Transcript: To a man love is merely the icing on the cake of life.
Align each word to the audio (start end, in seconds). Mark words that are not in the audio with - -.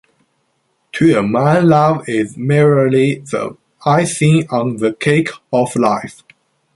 To 0.93 1.15
a 1.15 1.21
man 1.21 1.69
love 1.69 2.09
is 2.09 2.35
merely 2.35 3.19
the 3.19 3.55
icing 3.85 4.47
on 4.49 4.77
the 4.77 4.93
cake 4.93 5.29
of 5.53 5.75
life. 5.75 6.23